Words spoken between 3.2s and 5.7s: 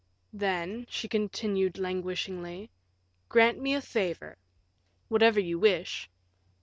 "grant me a favor." "Whatever you